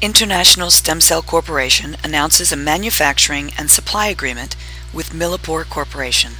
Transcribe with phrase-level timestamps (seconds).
[0.00, 4.54] International Stem Cell Corporation announces a manufacturing and supply agreement
[4.94, 6.34] with Millipore Corporation.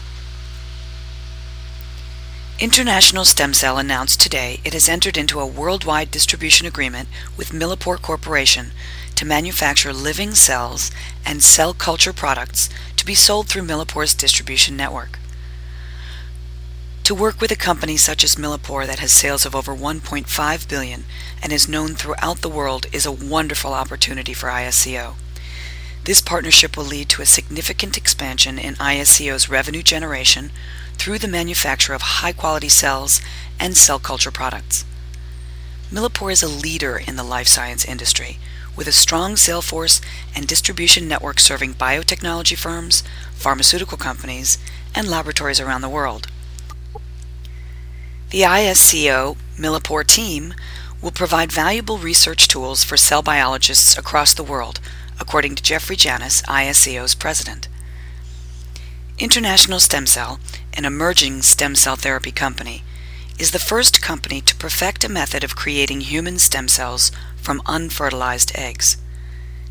[2.60, 8.00] International Stem Cell announced today it has entered into a worldwide distribution agreement with Millipore
[8.00, 8.70] Corporation
[9.16, 10.92] to manufacture living cells
[11.26, 15.18] and cell culture products to be sold through Millipore's distribution network.
[17.08, 21.04] To work with a company such as Millipore that has sales of over 1.5 billion
[21.42, 25.14] and is known throughout the world is a wonderful opportunity for ISCO.
[26.04, 30.50] This partnership will lead to a significant expansion in ISCO's revenue generation
[30.98, 33.22] through the manufacture of high-quality cells
[33.58, 34.84] and cell culture products.
[35.90, 38.38] Millipore is a leader in the life science industry,
[38.76, 40.02] with a strong sales force
[40.36, 43.02] and distribution network serving biotechnology firms,
[43.32, 44.58] pharmaceutical companies,
[44.94, 46.26] and laboratories around the world.
[48.30, 50.52] The ISCO Millipore team
[51.00, 54.80] will provide valuable research tools for cell biologists across the world,
[55.18, 57.68] according to Jeffrey Janus, ISCO's president.
[59.18, 60.40] International Stem Cell,
[60.74, 62.84] an emerging stem cell therapy company,
[63.38, 68.52] is the first company to perfect a method of creating human stem cells from unfertilized
[68.54, 68.98] eggs.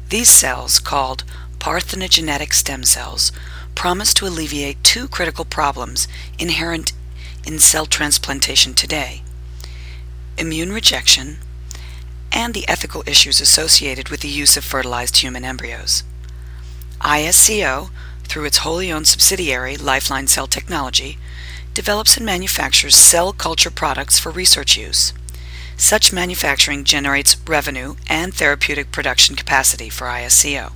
[0.10, 1.24] These cells, called
[1.60, 3.32] parthenogenetic stem cells,
[3.76, 6.08] promise to alleviate two critical problems
[6.40, 6.92] inherent
[7.48, 9.24] in cell transplantation today
[10.38, 11.38] immune rejection
[12.32, 16.04] and the ethical issues associated with the use of fertilized human embryos.
[17.02, 17.90] ISCO,
[18.24, 21.18] through its wholly owned subsidiary Lifeline Cell Technology,
[21.74, 25.14] develops and manufactures cell culture products for research use.
[25.78, 30.74] Such manufacturing generates revenue and therapeutic production capacity for ISCO.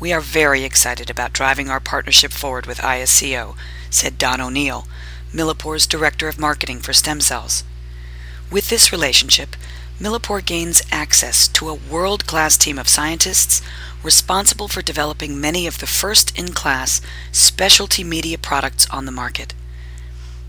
[0.00, 3.56] We are very excited about driving our partnership forward with ISCO,
[3.90, 4.86] said Don O'Neill,
[5.32, 7.64] Millipore's Director of Marketing for Stem Cells.
[8.50, 9.56] With this relationship,
[10.00, 13.62] Millipore gains access to a world-class team of scientists
[14.02, 17.00] responsible for developing many of the first-in-class
[17.30, 19.54] specialty media products on the market.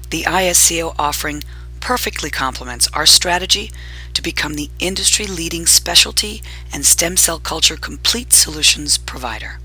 [0.10, 1.44] The ISCO offering
[1.86, 3.72] perfectly complements our strategy
[4.12, 6.42] to become the industry-leading specialty
[6.74, 9.60] and stem cell culture complete solutions provider.